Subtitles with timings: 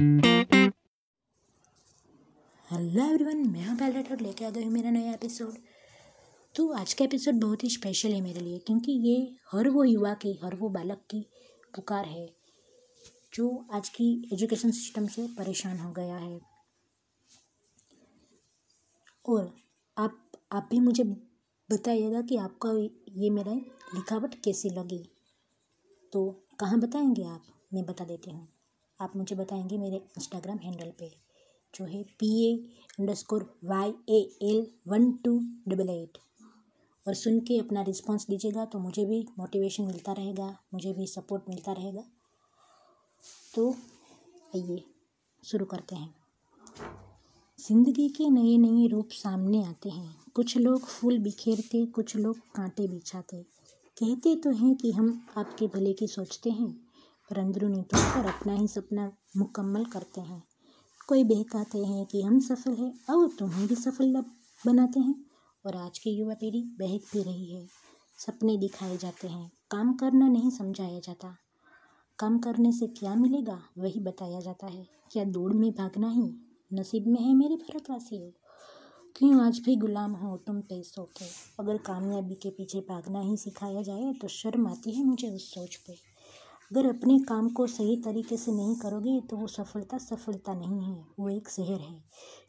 [0.00, 0.14] Hello
[3.04, 5.54] everyone मैं हूँ palette और लेके आ गई हूँ मेरा नया एपिसोड
[6.54, 10.14] तो आज का एपिसोड बहुत ही स्पेशल है मेरे लिए, क्योंकि ये हर वो युवा
[10.14, 11.20] की, हर वो बालक की
[11.74, 12.26] पुकार है,
[13.34, 16.40] जो आज की एजुकेशन सिस्टम से परेशान हो गया है।
[19.28, 19.54] और
[19.98, 21.04] आप आप भी मुझे
[21.70, 22.72] बताइएगा कि आपका
[23.22, 23.52] ये मेरा
[23.94, 25.02] लिखावट कैसी लगी।
[26.12, 26.30] तो
[26.60, 27.42] कहाँ बताएँगे आप?
[27.74, 28.48] मैं बता देती हूँ।
[29.00, 31.10] आप मुझे बताएँगे मेरे इंस्टाग्राम हैंडल पे,
[31.74, 32.54] जो है P A
[33.14, 36.18] underscore Y A L one two double eight
[37.06, 41.48] और सुन के अपना रिस्पॉन्स दीजिएगा तो मुझे भी मोटिवेशन मिलता रहेगा, मुझे भी सपोर्ट
[41.48, 42.04] मिलता रहेगा।
[43.54, 43.70] तो
[44.54, 44.82] आइए,
[45.44, 46.14] शुरू करते हैं।
[47.58, 52.86] ज़िंदगी के नए नए रूप सामने आते हैं। कुछ लोग फूल बिखेरते, कुछ लोग कांटे
[52.88, 53.42] बिछाते।
[53.96, 56.74] कहते तो हैं कि हम आपके भले की सोचते हैं
[57.30, 60.42] पर अंदरूनी तौर पर अपना ही सपना मुकम्मल करते हैं।
[61.08, 64.24] कोई बहकाते हैं कि हम सफल हैं और तुम्हें भी सफल
[64.66, 65.24] बनाते हैं।
[65.66, 67.66] और आज की युवा पीढ़ी बहक भी रही है।
[68.18, 71.36] सपने दिखाए जाते हैं, काम करना नहीं समझाया जाता।
[72.18, 76.34] काम करने से क्या मिलेगा, वही बताया जाता है। क्या दौड़ में भागना ही
[76.72, 78.30] नसीब में है, मेरे भारतवासियों?
[79.16, 81.24] क्यों आज भी गुलाम हो तुम पैसों के?
[81.60, 85.76] अगर कामयाबी के पीछे भागना ही सिखाया जाए तो शर्म आती है मुझे उस सोच
[85.76, 86.13] पे।
[86.74, 91.04] अगर अपने काम को सही तरीके से नहीं करोगे तो वो सफलता सफलता नहीं है।
[91.20, 92.04] वो एक जहर है,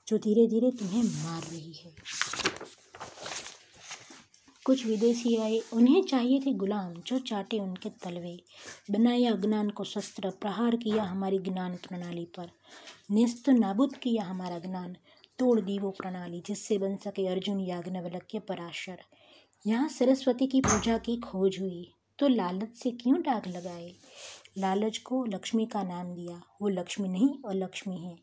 [0.07, 1.93] जो धीरे धीरे तुम्हें मार रही है।
[4.65, 8.39] कुछ विदेशी आए, उन्हें चाहिए थे गुलाम, जो चाटे उनके तलवे।
[8.91, 12.49] बनाया अज्ञान को शस्त्र, प्रहार किया हमारी ज्ञान प्रणाली पर।
[13.11, 14.95] निस्त नाबुद किया हमारा ज्ञान,
[15.39, 19.03] तोड़ दी वो प्रणाली, जिससे बन सके अर्जुन याज्ञवल्क्य पराशर।
[19.67, 23.93] यहाँ सरस्वती की पूजा की खोज हुई। तो लालच से क्यों डाक लगाए?
[24.57, 28.15] लालच को लक्ष्मी का नाम दिया। वो लक्ष्मी नहीं और लक्ष्मी है।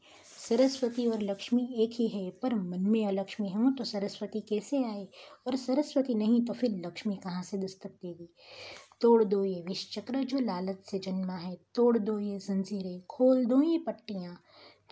[0.48, 5.08] सरस्वती और लक्ष्मी एक ही है, पर मन में अलक्ष्मी हो तो सरस्वती कैसे आए?
[5.46, 8.28] और सरस्वती नहीं तो फिर लक्ष्मी कहाँ से दस्तक देगी?
[9.00, 13.44] तोड़ दो ये विष चक्र जो लालच से जन्मा है। तोड़ दो ये जंजीरें, खोल
[13.46, 14.40] दो ये पट्टियाँ।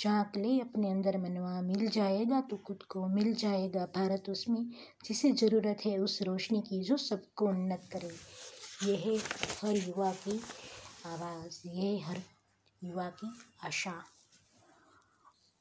[0.01, 4.71] झाँक ले अपने अंदर मनवा, मिल जाएगा तो खुद को, मिल जाएगा भारत उसमें।
[5.05, 8.40] जिसे ज़रूरत है उस रोशनी की जो सबको उन्नत करे।
[8.85, 9.17] ये है
[9.65, 10.41] हर युवा की
[11.07, 12.17] आवाज़, ये है हर
[12.85, 13.33] युवा की
[13.65, 14.05] आशा।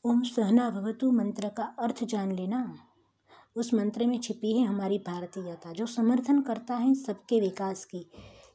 [0.06, 2.80] ओम सहना भवतु मंत्र का अर्थ जान लेना।
[3.56, 8.12] उस मंत्र में छिपी है हमारी भारतीयता जो समर्थन करता है सबके विकास की।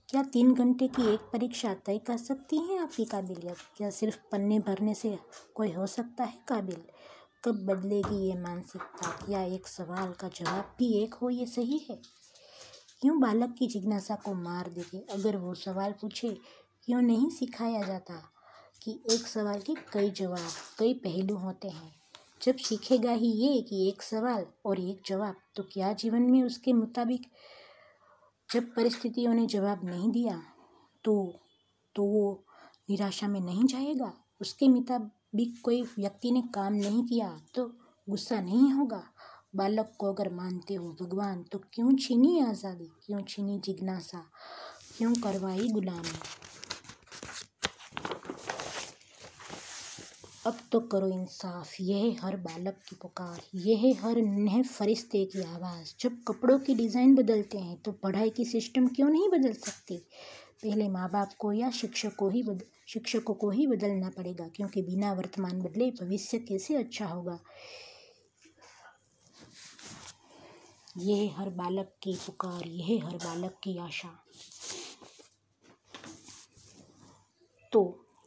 [0.08, 4.58] क्या तीन घंटे की एक परीक्षा तय कर सकती है आपकी काबिलियत क्या सिर्फ़ पन्ने
[4.58, 5.18] भरने से
[5.54, 6.82] कोई हो सकता है काबिल?
[7.44, 9.26] कब बदलेगी ये मानसिकता?
[9.26, 11.30] क्या एक सवाल का जवाब भी एक हो?
[11.30, 12.23] ये सही है?
[13.04, 14.98] क्यों बालक की जिज्ञासा को मार देते?
[15.12, 16.28] अगर वो सवाल पूछे,
[16.84, 18.14] क्यों नहीं सिखाया जाता
[18.82, 20.48] कि एक सवाल के कई जवाब,
[20.78, 21.92] कई पहलू होते हैं?
[22.42, 26.72] जब सीखेगा ही ये कि एक सवाल और एक जवाब तो क्या जीवन में उसके
[26.72, 27.26] मुताबिक
[28.52, 30.42] जब परिस्थितियों ने जवाब नहीं दिया
[31.04, 31.34] तो
[31.96, 32.44] तो वो
[32.90, 34.12] निराशा में नहीं जाएगा?
[34.40, 37.72] उसके मुताबिक कोई व्यक्ति ने काम नहीं किया तो
[38.10, 39.02] गुस्सा नहीं होगा?
[39.56, 42.90] बालक को अगर मानते हो, भगवान तो क्यों छीनी आज़ादी?
[43.06, 44.24] क्यों छीनी जिज्ञासा?
[44.98, 46.18] क्यों करवाई गुलामी?
[50.46, 55.94] अब तो करो इंसाफ। यह हर बालक की पुकार। यह हर नह फरिश्ते की आवाज़।
[56.00, 59.96] जब कपड़ों की डिज़ाइन बदलते हैं तो पढ़ाई की सिस्टम क्यों नहीं बदल सकती?
[60.62, 64.82] पहले माँ बाप को या शिक्षक को ही बद, शिक्षकों को ही बदलना पड़ेगा, क्योंकि
[64.82, 67.38] बिना वर्तमान बदले भविष्य कैसे अच्छा होगा?
[70.94, 74.08] यह हर बालक की पुकार यह हर बालक की आशा।
[77.72, 77.80] तो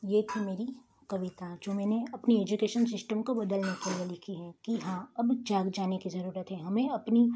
[0.04, 0.68] ये थी मेरी
[1.10, 5.34] कविता, जो मैंने अपनी एजुकेशन सिस्टम को बदलने के लिए लिखी है कि हाँ अब
[5.44, 7.30] जाग जाने की ज़रूरत है। हमें अपनी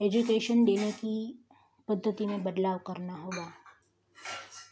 [0.00, 1.44] एजुकेशन देने की
[1.88, 3.46] पद्धति में बदलाव करना होगा।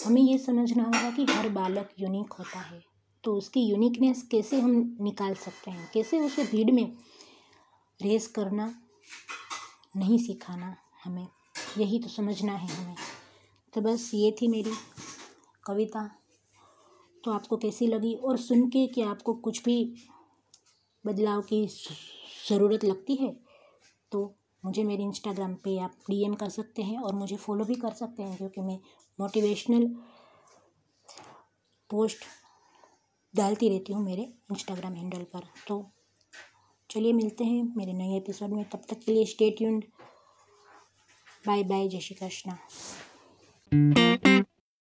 [0.07, 2.83] हमें ये समझना होगा कि हर बालक यूनिक होता है
[3.25, 5.91] तो उसकी यूनिकनेस कैसे हम निकाल सकते हैं?
[5.95, 6.93] कैसे उसे भीड़ में
[8.01, 8.75] रेस करना
[9.95, 11.27] नहीं सिखाना हमें,
[11.78, 12.97] यही तो समझना है हमें।
[13.72, 14.72] तो बस ये थी मेरी
[15.65, 16.09] कविता।
[17.25, 19.77] तो आपको कैसी लगी और सुन के कि आपको कुछ भी
[21.04, 21.66] बदलाव की
[22.48, 23.34] ज़रूरत लगती है
[24.13, 24.22] तो
[24.63, 28.22] मुझे मेरे इंस्टाग्राम पे आप डीएम कर सकते हैं और मुझे फॉलो भी कर सकते
[28.22, 28.78] हैं, क्योंकि मैं
[29.19, 29.86] मोटिवेशनल
[31.91, 32.25] पोस्ट
[33.34, 34.22] डालती रहती हूँ मेरे
[34.53, 35.81] इंस्टाग्राम हैंडल पर। तो
[36.91, 39.84] चलिए मिलते हैं मेरे नए एपिसोड में। तब तक के लिए स्टेट ट्यून्ड
[41.47, 42.59] बाय बाय जय श्री कृष्णा।